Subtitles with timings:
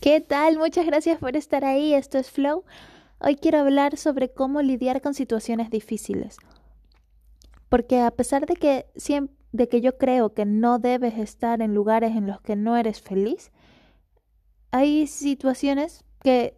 [0.00, 0.58] ¿Qué tal?
[0.58, 1.92] Muchas gracias por estar ahí.
[1.92, 2.64] Esto es Flow.
[3.18, 6.36] Hoy quiero hablar sobre cómo lidiar con situaciones difíciles.
[7.68, 8.86] Porque a pesar de que,
[9.50, 13.00] de que yo creo que no debes estar en lugares en los que no eres
[13.00, 13.50] feliz,
[14.70, 16.56] hay situaciones que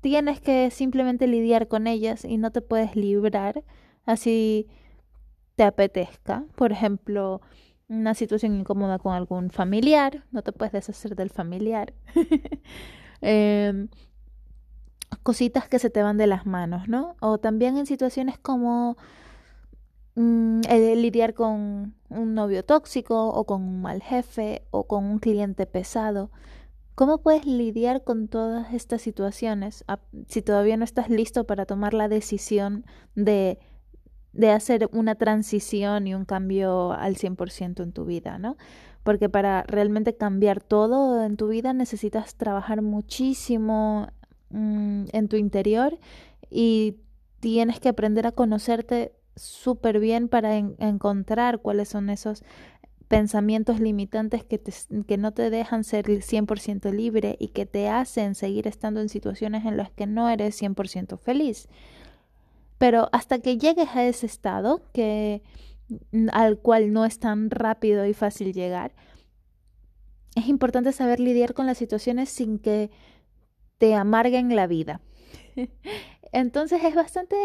[0.00, 3.62] tienes que simplemente lidiar con ellas y no te puedes librar
[4.06, 4.68] así
[5.56, 6.44] te apetezca.
[6.56, 7.42] Por ejemplo,
[7.90, 11.92] una situación incómoda con algún familiar, no te puedes deshacer del familiar.
[13.22, 13.88] Em,
[15.22, 17.16] cositas que se te van de las manos, ¿no?
[17.20, 18.96] O también en situaciones como
[20.14, 20.60] mm,
[20.96, 26.30] lidiar con un novio tóxico o con un mal jefe o con un cliente pesado.
[26.94, 29.84] ¿Cómo puedes lidiar con todas estas situaciones
[30.26, 33.58] si todavía no estás listo para tomar la decisión de
[34.32, 38.56] de hacer una transición y un cambio al 100% en tu vida, ¿no?
[39.02, 44.08] Porque para realmente cambiar todo en tu vida necesitas trabajar muchísimo
[44.50, 45.98] mm, en tu interior
[46.50, 46.96] y
[47.40, 52.44] tienes que aprender a conocerte súper bien para encontrar cuáles son esos
[53.08, 54.60] pensamientos limitantes que,
[55.06, 59.64] que no te dejan ser 100% libre y que te hacen seguir estando en situaciones
[59.64, 61.68] en las que no eres 100% feliz.
[62.80, 65.42] Pero hasta que llegues a ese estado, que,
[66.32, 68.94] al cual no es tan rápido y fácil llegar,
[70.34, 72.90] es importante saber lidiar con las situaciones sin que
[73.76, 75.02] te amarguen la vida.
[76.32, 77.36] Entonces es bastante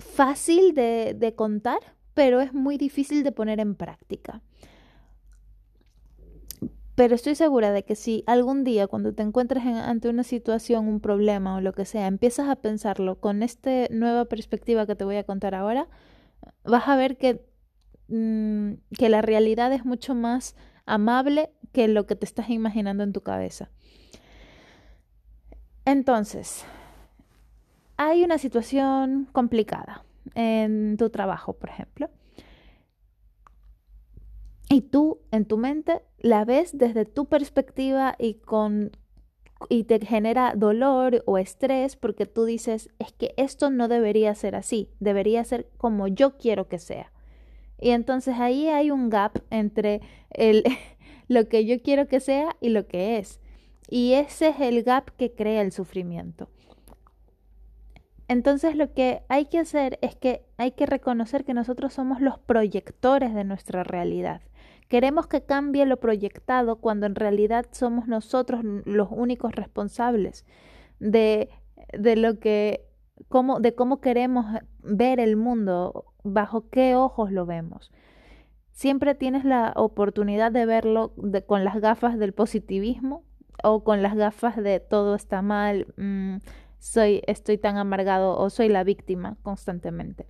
[0.00, 1.78] fácil de, de, contar,
[2.14, 4.42] pero es muy difícil de poner en práctica.
[6.98, 10.98] Pero estoy segura de que si algún día cuando te encuentres ante una situación, un
[10.98, 15.14] problema o lo que sea, empiezas a pensarlo con esta nueva perspectiva que te voy
[15.14, 15.86] a contar ahora,
[16.64, 17.46] vas a ver que,
[18.08, 23.12] mm, que la realidad es mucho más amable que lo que te estás imaginando en
[23.12, 23.70] tu cabeza.
[25.84, 26.64] Entonces,
[27.96, 32.10] hay una situación complicada en tu trabajo, por ejemplo.
[34.70, 38.92] Y tú en tu mente la ves desde tu perspectiva y con
[39.68, 44.54] y te genera dolor o estrés porque tú dices, es que esto no debería ser
[44.54, 47.12] así, debería ser como yo quiero que sea.
[47.80, 50.64] Y entonces ahí hay un gap entre el,
[51.28, 53.40] lo que yo quiero que sea y lo que es.
[53.88, 56.48] Y ese es el gap que crea el sufrimiento.
[58.28, 62.38] Entonces lo que hay que hacer es que hay que reconocer que nosotros somos los
[62.38, 64.42] proyectores de nuestra realidad.
[64.88, 70.46] Queremos que cambie lo proyectado cuando en realidad somos nosotros los únicos responsables
[70.98, 71.50] de,
[71.92, 72.88] de lo que
[73.28, 74.46] cómo, de cómo queremos
[74.82, 77.92] ver el mundo, bajo qué ojos lo vemos.
[78.72, 81.12] Siempre tienes la oportunidad de verlo
[81.46, 83.24] con las gafas del positivismo
[83.62, 86.36] o con las gafas de todo está mal, mm,
[86.78, 90.26] soy, estoy tan amargado o soy la víctima constantemente.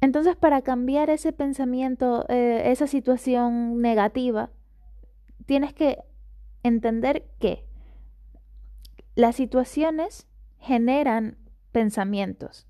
[0.00, 4.50] Entonces, para cambiar ese pensamiento, eh, esa situación negativa,
[5.46, 5.98] tienes que
[6.62, 7.64] entender que
[9.14, 10.26] las situaciones
[10.58, 11.36] generan
[11.72, 12.66] pensamientos.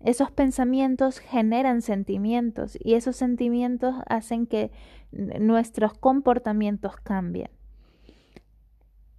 [0.00, 4.70] Esos pensamientos generan sentimientos y esos sentimientos hacen que
[5.12, 7.50] nuestros comportamientos cambien.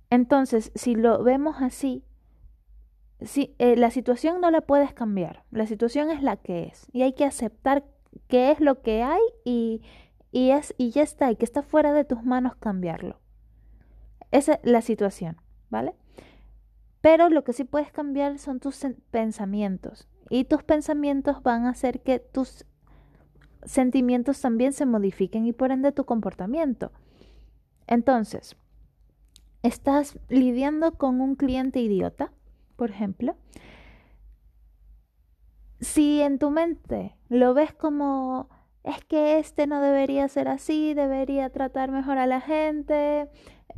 [0.09, 2.03] Entonces, si lo vemos así,
[3.21, 7.03] si, eh, la situación no la puedes cambiar, la situación es la que es y
[7.03, 7.83] hay que aceptar
[8.27, 9.81] qué es lo que hay y,
[10.31, 13.19] y, es, y ya está, y que está fuera de tus manos cambiarlo.
[14.31, 15.37] Esa es la situación,
[15.69, 15.93] ¿vale?
[17.01, 22.01] Pero lo que sí puedes cambiar son tus pensamientos y tus pensamientos van a hacer
[22.01, 22.65] que tus
[23.63, 26.91] sentimientos también se modifiquen y por ende tu comportamiento.
[27.87, 28.55] Entonces,
[29.63, 32.31] estás lidiando con un cliente idiota,
[32.81, 33.35] por ejemplo,
[35.79, 38.49] si en tu mente lo ves como
[38.83, 43.29] es que este no debería ser así, debería tratar mejor a la gente,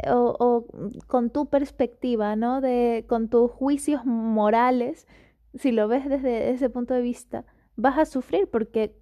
[0.09, 0.65] o,
[1.07, 2.61] con tu perspectiva, ¿no?
[2.61, 5.05] De, con tus juicios morales,
[5.53, 7.43] si lo ves desde ese punto de vista,
[7.75, 8.95] vas a sufrir porque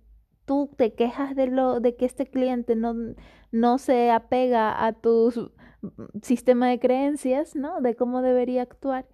[0.45, 2.95] tú te quejas de lo de que este cliente no,
[3.51, 5.39] no se apega a tus
[6.23, 7.81] sistema de creencias, ¿no?
[7.81, 9.05] De cómo debería actuar.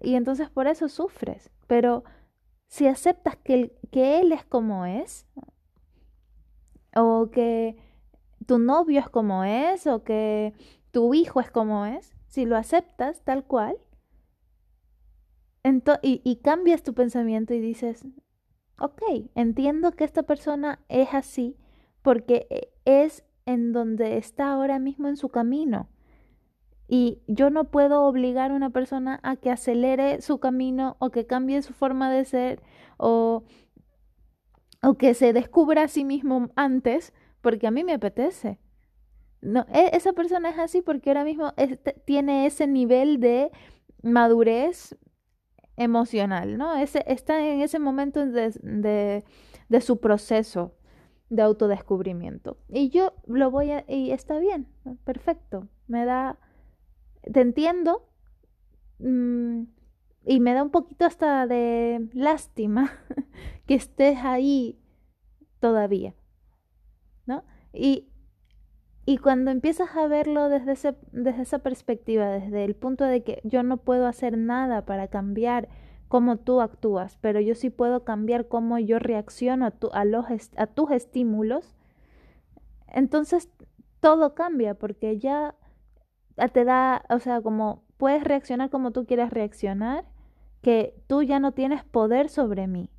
[0.00, 1.50] Y entonces por eso sufres.
[1.66, 2.04] Pero
[2.66, 5.26] si aceptas que, él es como es,
[6.96, 7.76] o que
[8.46, 10.54] tu novio es como es, o que
[10.90, 13.76] tu hijo es como es, si lo aceptas tal cual,
[16.02, 18.04] y, y cambias tu pensamiento y dices,
[18.78, 19.02] ok,
[19.34, 21.56] entiendo que esta persona es así
[22.02, 25.88] porque e, es en donde está ahora mismo en su camino
[26.86, 31.26] Y yo no puedo obligar a una persona a que acelere su camino o que
[31.26, 32.62] cambie su forma de ser
[32.98, 33.44] o,
[34.82, 38.58] o que se descubra a sí mismo antes porque a mí me apetece.
[39.40, 41.52] No, e, esa persona es así porque ahora mismo
[42.04, 43.50] tiene ese nivel de
[44.02, 44.96] madurez
[45.76, 46.76] emocional, ¿no?
[46.76, 49.24] Ese, está en ese momento de,
[49.68, 50.76] de su proceso
[51.30, 52.58] de autodescubrimiento.
[52.68, 53.84] Y yo lo voy a...
[53.88, 54.68] y está bien,
[55.04, 55.68] perfecto.
[55.86, 56.38] Me da
[57.32, 58.08] te entiendo
[58.98, 59.62] mm,
[60.26, 62.92] y me da un poquito hasta de lástima
[63.66, 64.78] que estés ahí
[65.60, 66.14] todavía,
[67.26, 67.44] ¿no?
[67.72, 68.08] Y,
[69.06, 73.40] y cuando empiezas a verlo desde, ese, desde esa perspectiva, desde el punto de que
[73.44, 75.68] yo no puedo hacer nada para cambiar
[76.08, 80.26] cómo tú actúas, pero yo sí puedo cambiar cómo yo reacciono a, tu, a, los,
[80.56, 81.74] a tus estímulos,
[82.86, 83.48] entonces
[84.00, 85.54] todo cambia porque ya
[86.52, 90.04] te da, o sea, como puedes reaccionar como tú quieras reaccionar,
[90.62, 92.90] que tú ya no tienes poder sobre mí.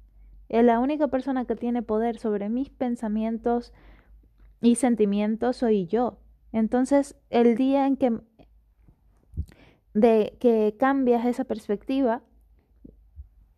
[0.50, 3.74] Eh, la única persona que tiene poder sobre mis pensamientos
[4.62, 6.20] y sentimientos soy yo.
[6.52, 8.20] Entonces, el día en que
[9.96, 12.22] de que cambias esa perspectiva,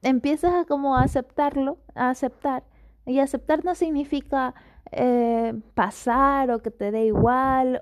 [0.03, 2.63] empiezas a como aceptarlo, a aceptar.
[3.05, 4.53] Y aceptar no significa
[4.91, 7.81] eh, pasar o que te dé igual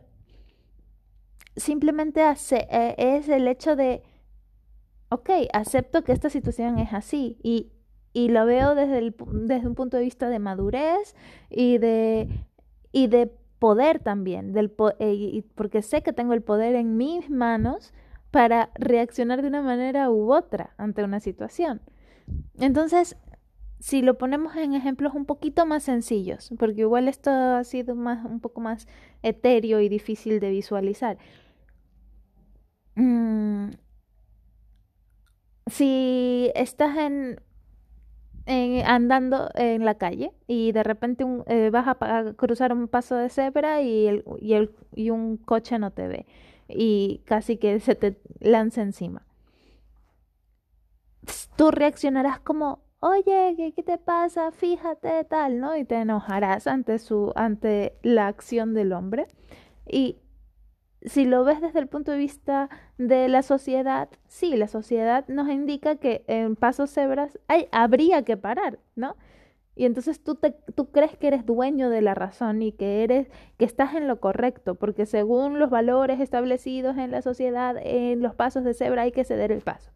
[1.55, 4.03] simplemente eh, es el hecho de,
[5.09, 7.71] ok, acepto que esta situación es así y,
[8.13, 11.15] y lo veo desde, el, desde un punto de vista de madurez
[11.49, 12.29] y de,
[12.91, 17.93] y de poder también, del, eh, porque sé que tengo el poder en mis manos
[18.31, 21.81] para reaccionar de una manera u otra ante una situación.
[22.59, 23.15] Entonces,
[23.79, 28.25] si lo ponemos en ejemplos un poquito más sencillos, porque igual esto ha sido más,
[28.25, 28.87] un poco más
[29.23, 31.17] etéreo y difícil de visualizar.
[32.95, 33.71] Mm,
[35.68, 37.39] si estás en,
[38.86, 43.81] andando en la calle y de repente eh, vas a, cruzar un paso de cebra
[43.81, 44.24] y,
[44.95, 46.25] y un coche no te ve
[46.68, 49.25] y casi que se te lanza encima.
[51.56, 54.51] Tú reaccionarás como, oye, ¿qué, ¿qué, te pasa?
[54.51, 55.75] Fíjate, tal, ¿no?
[55.75, 59.27] Y te enojarás ante, su, ante la acción del hombre.
[59.88, 60.18] Y
[61.05, 65.49] si lo ves desde el punto de vista de la sociedad, sí, la sociedad nos
[65.49, 69.15] indica que en pasos cebras hay, habría que parar, ¿no?
[69.75, 73.29] Y entonces tú, te, tú crees que eres dueño de la razón y que eres,
[73.57, 78.35] que estás en lo correcto, porque según los valores establecidos en la sociedad, en los
[78.35, 79.91] pasos de cebra hay que ceder el paso.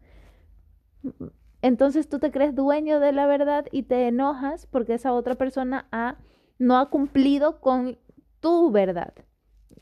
[1.62, 5.86] Entonces tú te crees dueño de la verdad y te enojas porque esa otra persona
[5.92, 6.18] ha,
[6.58, 7.98] no ha cumplido con
[8.40, 9.14] tu verdad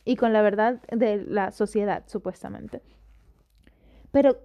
[0.09, 2.81] y con la verdad de la sociedad, supuestamente.
[4.11, 4.39] Pero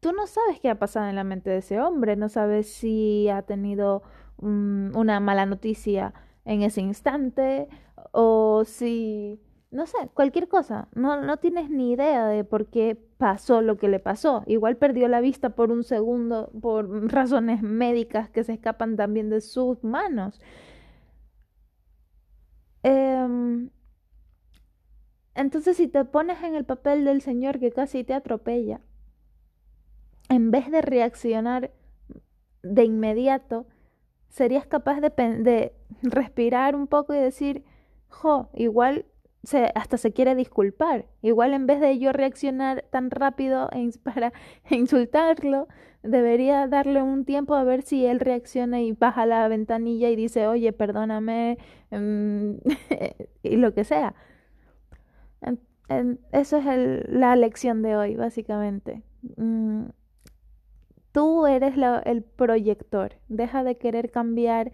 [0.00, 3.28] tú no sabes qué ha pasado en la mente de ese hombre, no sabes si
[3.28, 4.02] ha tenido
[4.38, 6.14] una mala noticia
[6.44, 7.68] en ese instante
[8.10, 9.40] o si,
[9.70, 10.88] no sé, cualquier cosa.
[10.96, 14.42] No, no tienes ni idea de por qué pasó lo que le pasó.
[14.46, 19.42] Igual perdió la vista por un segundo por razones médicas que se escapan también de
[19.42, 20.40] sus manos.
[22.82, 23.68] Eh,
[25.38, 28.80] entonces, si te pones en el papel del Señor que casi te atropella,
[30.28, 31.70] en vez de reaccionar
[32.62, 33.66] de inmediato,
[34.28, 37.64] serías capaz de, respirar un poco y decir,
[38.08, 39.06] jo, igual
[39.44, 41.06] se, hasta se quiere disculpar.
[41.22, 44.32] Igual en vez de yo reaccionar tan rápido e para
[44.70, 45.68] insultarlo,
[46.02, 50.48] debería darle un tiempo a ver si él reacciona y baja la ventanilla y dice,
[50.48, 51.58] oye, perdóname,
[51.92, 52.54] mm,
[53.44, 54.16] y lo que sea
[56.32, 59.02] eso es la lección de hoy, básicamente.
[59.36, 59.86] Mm,
[61.12, 63.12] tú eres el proyector.
[63.28, 64.72] Deja de querer cambiar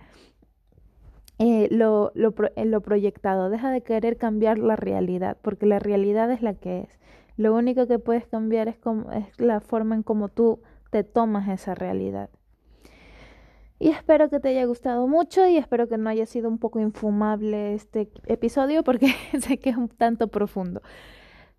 [1.38, 3.50] eh, lo, eh, lo, proyectado.
[3.50, 6.98] Deja de querer cambiar la realidad, porque la realidad es la que es.
[7.36, 11.48] Lo único que puedes cambiar es, como, es la forma en cómo tú te tomas
[11.48, 12.30] esa realidad.
[13.78, 16.80] Y espero que te haya gustado mucho y espero que no haya sido un poco
[16.80, 20.80] infumable este episodio porque sé que es un tanto profundo.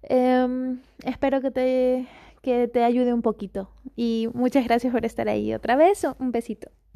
[0.04, 2.08] Em, espero que te,
[2.42, 6.06] que te ayude un poquito y muchas gracias por estar ahí otra vez.
[6.20, 6.70] Un besito.